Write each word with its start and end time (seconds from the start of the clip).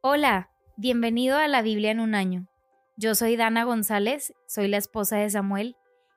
Hola, 0.00 0.52
bienvenido 0.76 1.38
a 1.38 1.48
la 1.48 1.60
Biblia 1.60 1.90
en 1.90 1.98
un 1.98 2.14
año. 2.14 2.46
Yo 2.96 3.16
soy 3.16 3.34
Dana 3.34 3.64
González, 3.64 4.32
soy 4.46 4.68
la 4.68 4.76
esposa 4.76 5.16
de 5.16 5.28
Samuel, 5.28 5.74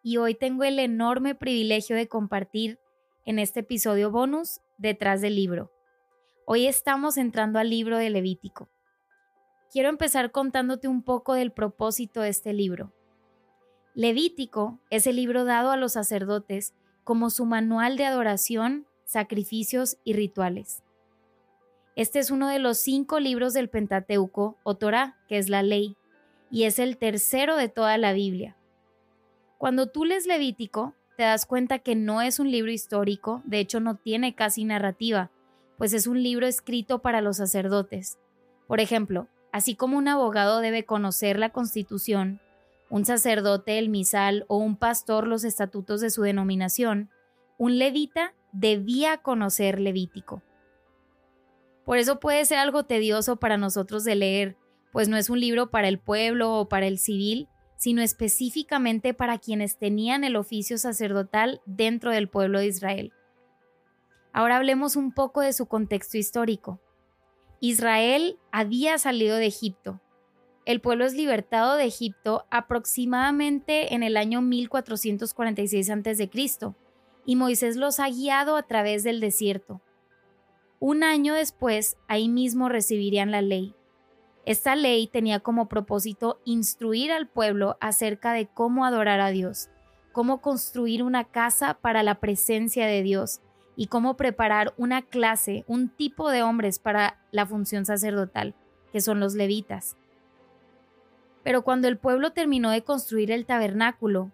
y 0.00 0.18
hoy 0.18 0.36
tengo 0.36 0.62
el 0.62 0.78
enorme 0.78 1.34
privilegio 1.34 1.96
de 1.96 2.06
compartir 2.06 2.78
en 3.26 3.40
este 3.40 3.60
episodio 3.60 4.12
bonus 4.12 4.60
detrás 4.78 5.20
del 5.20 5.34
libro. 5.34 5.72
Hoy 6.46 6.68
estamos 6.68 7.16
entrando 7.16 7.58
al 7.58 7.68
libro 7.68 7.98
de 7.98 8.10
Levítico. 8.10 8.68
Quiero 9.72 9.88
empezar 9.88 10.30
contándote 10.30 10.86
un 10.86 11.02
poco 11.02 11.34
del 11.34 11.50
propósito 11.50 12.20
de 12.20 12.28
este 12.28 12.52
libro. 12.52 12.92
Levítico 13.96 14.78
es 14.90 15.08
el 15.08 15.16
libro 15.16 15.44
dado 15.44 15.72
a 15.72 15.76
los 15.76 15.94
sacerdotes 15.94 16.74
como 17.02 17.28
su 17.28 17.44
manual 17.44 17.96
de 17.96 18.04
adoración, 18.04 18.86
sacrificios 19.04 19.96
y 20.04 20.12
rituales. 20.12 20.83
Este 21.96 22.18
es 22.18 22.30
uno 22.30 22.48
de 22.48 22.58
los 22.58 22.78
cinco 22.78 23.20
libros 23.20 23.52
del 23.52 23.68
Pentateuco 23.68 24.56
o 24.64 24.76
Torah, 24.76 25.16
que 25.28 25.38
es 25.38 25.48
la 25.48 25.62
ley, 25.62 25.96
y 26.50 26.64
es 26.64 26.78
el 26.78 26.98
tercero 26.98 27.56
de 27.56 27.68
toda 27.68 27.98
la 27.98 28.12
Biblia. 28.12 28.56
Cuando 29.58 29.86
tú 29.88 30.04
lees 30.04 30.26
Levítico, 30.26 30.94
te 31.16 31.22
das 31.22 31.46
cuenta 31.46 31.78
que 31.78 31.94
no 31.94 32.20
es 32.20 32.40
un 32.40 32.50
libro 32.50 32.72
histórico, 32.72 33.42
de 33.44 33.60
hecho 33.60 33.78
no 33.78 33.94
tiene 33.96 34.34
casi 34.34 34.64
narrativa, 34.64 35.30
pues 35.78 35.92
es 35.92 36.08
un 36.08 36.20
libro 36.22 36.46
escrito 36.46 37.00
para 37.00 37.20
los 37.20 37.36
sacerdotes. 37.36 38.18
Por 38.66 38.80
ejemplo, 38.80 39.28
así 39.52 39.76
como 39.76 39.96
un 39.96 40.08
abogado 40.08 40.60
debe 40.60 40.84
conocer 40.84 41.38
la 41.38 41.50
Constitución, 41.50 42.40
un 42.90 43.04
sacerdote 43.04 43.78
el 43.78 43.88
misal 43.88 44.44
o 44.48 44.56
un 44.56 44.76
pastor 44.76 45.28
los 45.28 45.44
estatutos 45.44 46.00
de 46.00 46.10
su 46.10 46.22
denominación, 46.22 47.10
un 47.56 47.78
levita 47.78 48.34
debía 48.52 49.18
conocer 49.18 49.80
Levítico. 49.80 50.42
Por 51.84 51.98
eso 51.98 52.18
puede 52.18 52.44
ser 52.44 52.58
algo 52.58 52.84
tedioso 52.84 53.36
para 53.36 53.56
nosotros 53.56 54.04
de 54.04 54.14
leer, 54.14 54.56
pues 54.92 55.08
no 55.08 55.16
es 55.16 55.28
un 55.28 55.40
libro 55.40 55.70
para 55.70 55.88
el 55.88 55.98
pueblo 55.98 56.54
o 56.54 56.68
para 56.68 56.86
el 56.86 56.98
civil, 56.98 57.48
sino 57.76 58.00
específicamente 58.00 59.12
para 59.12 59.38
quienes 59.38 59.76
tenían 59.76 60.24
el 60.24 60.36
oficio 60.36 60.78
sacerdotal 60.78 61.60
dentro 61.66 62.10
del 62.10 62.28
pueblo 62.28 62.60
de 62.60 62.66
Israel. 62.66 63.12
Ahora 64.32 64.56
hablemos 64.56 64.96
un 64.96 65.12
poco 65.12 65.42
de 65.42 65.52
su 65.52 65.66
contexto 65.66 66.16
histórico. 66.16 66.80
Israel 67.60 68.38
había 68.50 68.98
salido 68.98 69.36
de 69.36 69.46
Egipto. 69.46 70.00
El 70.64 70.80
pueblo 70.80 71.04
es 71.04 71.14
libertado 71.14 71.76
de 71.76 71.84
Egipto 71.84 72.46
aproximadamente 72.50 73.94
en 73.94 74.02
el 74.02 74.16
año 74.16 74.40
1446 74.40 75.90
a.C. 75.90 76.30
y 77.26 77.36
Moisés 77.36 77.76
los 77.76 78.00
ha 78.00 78.08
guiado 78.08 78.56
a 78.56 78.62
través 78.62 79.04
del 79.04 79.20
desierto. 79.20 79.82
Un 80.86 81.02
año 81.02 81.32
después, 81.32 81.96
ahí 82.08 82.28
mismo 82.28 82.68
recibirían 82.68 83.30
la 83.30 83.40
ley. 83.40 83.74
Esta 84.44 84.76
ley 84.76 85.06
tenía 85.06 85.40
como 85.40 85.66
propósito 85.66 86.42
instruir 86.44 87.10
al 87.10 87.26
pueblo 87.26 87.78
acerca 87.80 88.34
de 88.34 88.48
cómo 88.48 88.84
adorar 88.84 89.18
a 89.20 89.30
Dios, 89.30 89.70
cómo 90.12 90.42
construir 90.42 91.02
una 91.02 91.24
casa 91.24 91.78
para 91.80 92.02
la 92.02 92.16
presencia 92.16 92.86
de 92.86 93.02
Dios 93.02 93.40
y 93.76 93.86
cómo 93.86 94.18
preparar 94.18 94.74
una 94.76 95.00
clase, 95.00 95.64
un 95.68 95.88
tipo 95.88 96.28
de 96.28 96.42
hombres 96.42 96.78
para 96.78 97.18
la 97.30 97.46
función 97.46 97.86
sacerdotal, 97.86 98.54
que 98.92 99.00
son 99.00 99.20
los 99.20 99.32
levitas. 99.32 99.96
Pero 101.42 101.62
cuando 101.62 101.88
el 101.88 101.96
pueblo 101.96 102.32
terminó 102.32 102.70
de 102.70 102.84
construir 102.84 103.30
el 103.30 103.46
tabernáculo, 103.46 104.32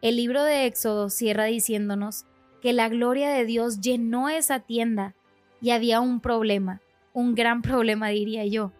el 0.00 0.14
libro 0.14 0.44
de 0.44 0.66
Éxodo 0.66 1.10
cierra 1.10 1.46
diciéndonos 1.46 2.24
que 2.62 2.72
la 2.72 2.88
gloria 2.88 3.30
de 3.30 3.44
Dios 3.44 3.80
llenó 3.80 4.28
esa 4.28 4.60
tienda 4.60 5.16
y 5.60 5.70
había 5.70 6.00
un 6.00 6.20
problema, 6.20 6.80
un 7.12 7.34
gran 7.34 7.62
problema 7.62 8.08
diría 8.08 8.44
yo. 8.46 8.72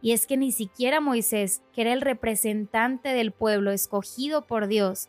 Y 0.00 0.12
es 0.12 0.26
que 0.26 0.36
ni 0.36 0.52
siquiera 0.52 1.00
Moisés, 1.00 1.62
que 1.72 1.82
era 1.82 1.92
el 1.92 2.00
representante 2.00 3.08
del 3.08 3.32
pueblo 3.32 3.72
escogido 3.72 4.46
por 4.46 4.68
Dios, 4.68 5.08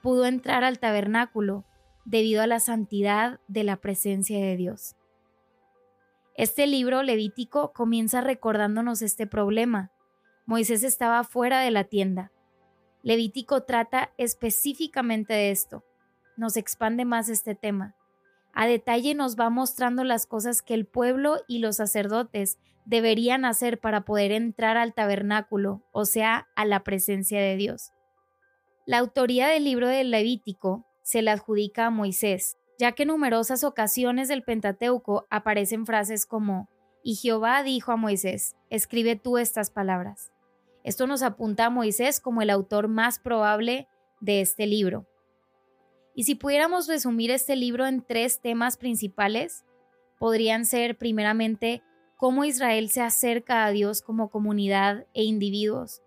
pudo 0.00 0.26
entrar 0.26 0.62
al 0.62 0.78
tabernáculo 0.78 1.64
debido 2.04 2.40
a 2.40 2.46
la 2.46 2.60
santidad 2.60 3.40
de 3.48 3.64
la 3.64 3.76
presencia 3.76 4.38
de 4.38 4.56
Dios. 4.56 4.94
Este 6.36 6.68
libro 6.68 7.02
levítico 7.02 7.72
comienza 7.72 8.20
recordándonos 8.20 9.02
este 9.02 9.26
problema. 9.26 9.90
Moisés 10.46 10.84
estaba 10.84 11.24
fuera 11.24 11.60
de 11.60 11.72
la 11.72 11.82
tienda. 11.84 12.30
Levítico 13.02 13.64
trata 13.64 14.12
específicamente 14.18 15.34
de 15.34 15.50
esto. 15.50 15.84
Nos 16.36 16.56
expande 16.56 17.04
más 17.04 17.28
este 17.28 17.56
tema 17.56 17.96
a 18.52 18.66
detalle 18.66 19.14
nos 19.14 19.36
va 19.36 19.50
mostrando 19.50 20.04
las 20.04 20.26
cosas 20.26 20.62
que 20.62 20.74
el 20.74 20.86
pueblo 20.86 21.36
y 21.46 21.58
los 21.58 21.76
sacerdotes 21.76 22.58
deberían 22.84 23.44
hacer 23.44 23.78
para 23.78 24.04
poder 24.04 24.32
entrar 24.32 24.76
al 24.76 24.94
tabernáculo, 24.94 25.82
o 25.92 26.06
sea, 26.06 26.48
a 26.56 26.64
la 26.64 26.84
presencia 26.84 27.40
de 27.40 27.56
Dios. 27.56 27.92
La 28.86 28.98
autoría 28.98 29.48
del 29.48 29.64
libro 29.64 29.88
del 29.88 30.10
Levítico 30.10 30.86
se 31.02 31.20
la 31.20 31.32
adjudica 31.32 31.86
a 31.86 31.90
Moisés, 31.90 32.56
ya 32.78 32.92
que 32.92 33.02
en 33.02 33.08
numerosas 33.08 33.62
ocasiones 33.64 34.28
del 34.28 34.42
Pentateuco 34.42 35.26
aparecen 35.28 35.84
frases 35.84 36.24
como, 36.24 36.70
y 37.02 37.16
Jehová 37.16 37.62
dijo 37.62 37.92
a 37.92 37.96
Moisés, 37.96 38.56
escribe 38.70 39.16
tú 39.16 39.36
estas 39.36 39.70
palabras. 39.70 40.32
Esto 40.84 41.06
nos 41.06 41.22
apunta 41.22 41.66
a 41.66 41.70
Moisés 41.70 42.20
como 42.20 42.40
el 42.40 42.48
autor 42.48 42.88
más 42.88 43.18
probable 43.18 43.88
de 44.20 44.40
este 44.40 44.66
libro. 44.66 45.06
Y 46.18 46.24
si 46.24 46.34
pudiéramos 46.34 46.88
resumir 46.88 47.30
este 47.30 47.54
libro 47.54 47.86
en 47.86 48.02
tres 48.02 48.40
temas 48.40 48.76
principales, 48.76 49.64
podrían 50.18 50.64
ser 50.64 50.98
primeramente 50.98 51.80
cómo 52.16 52.44
Israel 52.44 52.90
se 52.90 53.02
acerca 53.02 53.64
a 53.64 53.70
Dios 53.70 54.02
como 54.02 54.28
comunidad 54.28 55.06
e 55.14 55.22
individuos. 55.22 56.02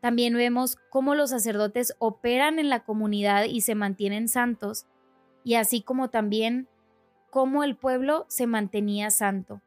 También 0.00 0.34
vemos 0.34 0.76
cómo 0.90 1.14
los 1.14 1.30
sacerdotes 1.30 1.94
operan 2.00 2.58
en 2.58 2.68
la 2.68 2.82
comunidad 2.82 3.44
y 3.44 3.60
se 3.60 3.76
mantienen 3.76 4.26
santos, 4.26 4.86
y 5.44 5.54
así 5.54 5.82
como 5.82 6.10
también 6.10 6.66
cómo 7.30 7.62
el 7.62 7.76
pueblo 7.76 8.26
se 8.28 8.48
mantenía 8.48 9.12
santo. 9.12 9.62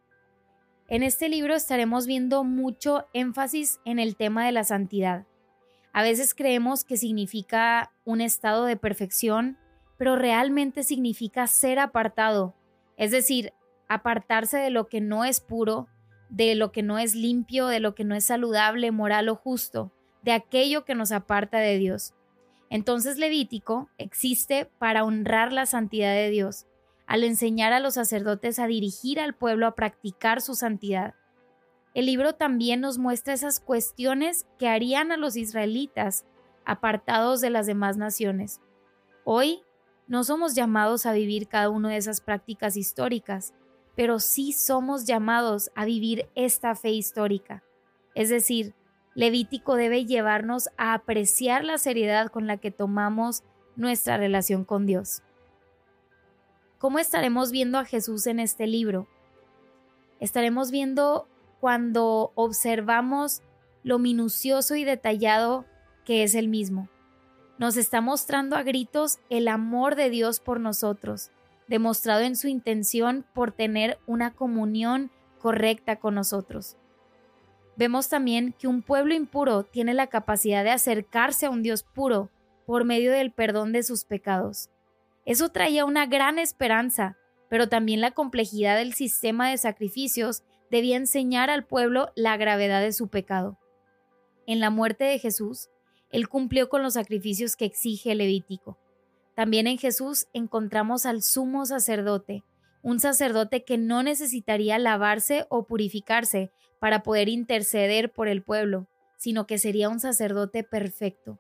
En 0.89 1.01
este 1.01 1.29
libro 1.29 1.55
estaremos 1.55 2.07
viendo 2.07 2.43
mucho 2.43 3.07
énfasis 3.13 3.79
en 3.85 3.99
el 3.99 4.17
tema 4.17 4.45
de 4.45 4.51
la 4.51 4.65
santidad. 4.65 5.25
A 5.93 6.03
veces 6.03 6.35
creemos 6.35 6.83
que 6.83 6.97
significa 6.97 7.93
un 8.03 8.19
estado 8.19 8.65
de 8.65 8.75
perfección 8.75 9.57
pero 9.97 10.16
realmente 10.16 10.84
significa 10.84 11.47
ser 11.47 11.80
apartado, 11.80 12.56
es 12.97 13.12
decir, 13.12 13.53
apartarse 13.88 14.58
de 14.58 14.69
lo 14.69 14.88
que 14.88 15.02
no 15.02 15.25
es 15.25 15.40
puro, 15.40 15.88
de 16.30 16.56
lo 16.56 16.72
que 16.72 16.84
no 16.84 17.00
es 17.00 17.16
limpio, 17.16 17.68
de 17.68 17.80
lo 17.80 17.96
que 17.96 18.03
no 18.03 18.16
es 18.16 18.25
saludable, 18.25 18.91
moral 18.91 19.30
o 19.30 19.35
justo, 19.35 19.91
de 20.24 20.34
aquello 20.34 20.85
que 20.85 20.96
nos 20.96 21.12
aparta 21.12 21.59
de 21.59 21.78
Dios. 21.78 22.13
Entonces 22.69 23.18
Levítico 23.18 23.90
existe 23.97 24.69
para 24.78 25.06
honrar 25.06 25.53
la 25.53 25.66
santidad 25.66 26.14
de 26.14 26.29
Dios, 26.29 26.66
al 27.06 27.24
enseñar 27.24 27.72
a 27.72 27.79
los 27.79 27.94
sacerdotes 27.94 28.59
a 28.59 28.68
dirigir 28.68 29.19
al 29.19 29.34
pueblo 29.34 29.68
a 29.68 29.75
practicar 29.75 30.41
su 30.41 30.56
santidad. 30.56 31.16
El 31.94 32.06
libro 32.06 32.35
también 32.35 32.81
nos 32.81 32.97
muestra 32.97 33.34
esas 33.34 33.59
cuestiones 33.62 34.46
que 34.59 34.68
harían 34.68 35.12
a 35.12 35.18
los 35.18 35.38
israelitas 35.38 36.25
apartados 36.66 37.40
de 37.40 37.50
las 37.50 37.66
demás 37.66 37.96
naciones. 37.96 38.59
Hoy 39.24 39.62
no 40.07 40.23
somos 40.23 40.56
llamados 40.56 41.06
a 41.06 41.12
vivir 41.12 41.47
cada 41.47 41.69
una 41.69 41.90
de 41.90 41.97
esas 41.97 42.22
prácticas 42.22 42.78
históricas, 42.78 43.53
pero 43.95 44.19
sí 44.19 44.53
somos 44.53 45.06
llamados 45.06 45.72
a 45.75 45.85
vivir 45.85 46.29
esta 46.35 46.75
fe 46.75 46.91
histórica. 46.91 47.63
Es 48.16 48.29
decir, 48.29 48.73
Levítico 49.16 49.75
debe 49.75 50.06
llevarnos 50.06 50.69
a 50.78 50.94
apreciar 50.94 51.66
la 51.66 51.78
seriedad 51.78 52.28
con 52.29 52.47
la 52.47 52.57
que 52.57 52.72
tomamos 52.72 53.44
nuestra 53.75 54.17
relación 54.17 54.63
con 54.63 54.85
Dios. 54.85 55.23
¿Cómo 56.78 57.00
estaremos 57.00 57.51
viendo 57.51 57.79
a 57.79 57.85
Jesús 57.85 58.28
en 58.28 58.40
este 58.40 58.67
libro? 58.67 59.07
Estaremos 60.19 60.72
viendo 60.72 61.28
cuando 61.59 62.31
observamos 62.35 63.41
lo 63.84 63.97
minucioso 63.99 64.76
y 64.76 64.84
detallado 64.84 65.66
que 66.05 66.23
es 66.23 66.35
el 66.35 66.47
mismo 66.47 66.87
nos 67.57 67.77
está 67.77 68.01
mostrando 68.01 68.55
a 68.55 68.63
gritos 68.63 69.19
el 69.29 69.47
amor 69.47 69.95
de 69.95 70.09
Dios 70.09 70.39
por 70.39 70.59
nosotros, 70.59 71.31
demostrado 71.67 72.21
en 72.21 72.35
su 72.35 72.47
intención 72.47 73.25
por 73.33 73.51
tener 73.51 73.97
una 74.05 74.33
comunión 74.33 75.11
correcta 75.39 75.97
con 75.97 76.15
nosotros. 76.15 76.77
Vemos 77.75 78.09
también 78.09 78.53
que 78.57 78.67
un 78.67 78.81
pueblo 78.81 79.13
impuro 79.13 79.63
tiene 79.63 79.93
la 79.93 80.07
capacidad 80.07 80.63
de 80.63 80.71
acercarse 80.71 81.45
a 81.45 81.49
un 81.49 81.61
Dios 81.61 81.83
puro 81.83 82.31
por 82.65 82.85
medio 82.85 83.11
del 83.11 83.31
perdón 83.31 83.71
de 83.71 83.83
sus 83.83 84.03
pecados. 84.03 84.69
Eso 85.25 85.49
traía 85.49 85.85
una 85.85 86.05
gran 86.05 86.39
esperanza, 86.39 87.17
pero 87.49 87.69
también 87.69 88.01
la 88.01 88.11
complejidad 88.11 88.77
del 88.77 88.93
sistema 88.93 89.49
de 89.49 89.57
sacrificios 89.57 90.43
debía 90.71 90.97
enseñar 90.97 91.49
al 91.49 91.65
pueblo 91.65 92.11
la 92.15 92.35
gravedad 92.37 92.81
de 92.81 92.93
su 92.93 93.09
pecado. 93.09 93.57
En 94.47 94.59
la 94.59 94.69
muerte 94.69 95.03
de 95.03 95.19
Jesús, 95.19 95.69
él 96.11 96.29
cumplió 96.29 96.69
con 96.69 96.83
los 96.83 96.93
sacrificios 96.93 97.55
que 97.55 97.65
exige 97.65 98.11
el 98.11 98.19
Levítico. 98.19 98.77
También 99.35 99.67
en 99.67 99.77
Jesús 99.77 100.27
encontramos 100.33 101.05
al 101.05 101.21
sumo 101.21 101.65
sacerdote, 101.65 102.43
un 102.81 102.99
sacerdote 102.99 103.63
que 103.63 103.77
no 103.77 104.01
necesitaría 104.03 104.79
lavarse 104.79 105.45
o 105.49 105.67
purificarse 105.67 106.51
para 106.79 107.03
poder 107.03 107.29
interceder 107.29 108.11
por 108.11 108.27
el 108.27 108.41
pueblo, 108.41 108.87
sino 109.17 109.45
que 109.45 109.57
sería 109.57 109.89
un 109.89 109.99
sacerdote 109.99 110.63
perfecto, 110.63 111.39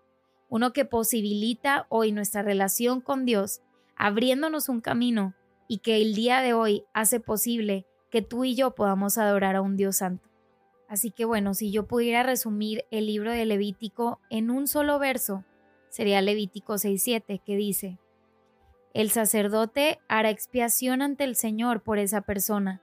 uno 0.49 0.73
que 0.73 0.85
posibilita 0.85 1.85
hoy 1.89 2.11
nuestra 2.11 2.41
relación 2.41 3.01
con 3.01 3.25
Dios, 3.25 3.61
abriéndonos 3.95 4.69
un 4.69 4.81
camino 4.81 5.35
y 5.67 5.79
que 5.79 6.01
el 6.01 6.15
día 6.15 6.41
de 6.41 6.53
hoy 6.53 6.85
hace 6.93 7.19
posible 7.19 7.85
que 8.09 8.21
tú 8.21 8.45
y 8.45 8.55
yo 8.55 8.75
podamos 8.75 9.17
adorar 9.17 9.55
a 9.55 9.61
un 9.61 9.75
Dios 9.75 9.97
santo. 9.97 10.26
Así 10.87 11.11
que 11.11 11.25
bueno, 11.25 11.53
si 11.53 11.71
yo 11.71 11.85
pudiera 11.85 12.23
resumir 12.23 12.85
el 12.91 13.07
libro 13.07 13.31
de 13.31 13.45
Levítico 13.45 14.19
en 14.29 14.49
un 14.49 14.67
solo 14.67 14.99
verso, 14.99 15.43
sería 15.89 16.21
Levítico 16.21 16.73
6.7, 16.75 17.41
que 17.43 17.55
dice, 17.55 17.99
el 18.93 19.11
sacerdote 19.11 19.99
hará 20.07 20.29
expiación 20.29 21.01
ante 21.01 21.23
el 21.23 21.35
Señor 21.35 21.83
por 21.83 21.99
esa 21.99 22.21
persona, 22.21 22.81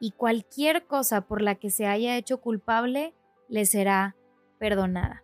y 0.00 0.12
cualquier 0.12 0.86
cosa 0.86 1.22
por 1.22 1.42
la 1.42 1.56
que 1.56 1.70
se 1.70 1.86
haya 1.86 2.16
hecho 2.16 2.40
culpable 2.40 3.14
le 3.48 3.66
será 3.66 4.16
perdonada. 4.58 5.22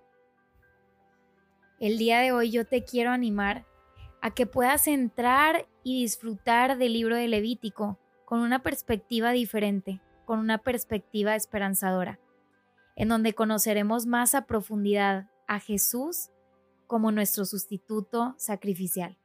El 1.78 1.96
día 1.96 2.20
de 2.20 2.32
hoy 2.32 2.50
yo 2.50 2.66
te 2.66 2.84
quiero 2.84 3.10
animar 3.10 3.66
a 4.20 4.32
que 4.32 4.46
puedas 4.46 4.88
entrar 4.88 5.66
y 5.82 6.00
disfrutar 6.00 6.78
del 6.78 6.94
libro 6.94 7.16
de 7.16 7.28
Levítico 7.28 7.98
con 8.24 8.40
una 8.40 8.62
perspectiva 8.62 9.30
diferente, 9.30 10.00
con 10.26 10.40
una 10.40 10.58
perspectiva 10.58 11.34
esperanzadora, 11.34 12.20
en 12.96 13.08
donde 13.08 13.34
conoceremos 13.34 14.04
más 14.04 14.34
a 14.34 14.46
profundidad 14.46 15.30
a 15.48 15.60
Jesús 15.60 16.30
como 16.86 17.12
nuestro 17.12 17.46
sustituto 17.46 18.34
sacrificial. 18.36 19.18